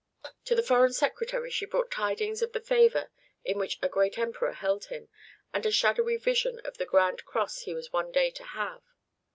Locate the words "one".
7.93-8.11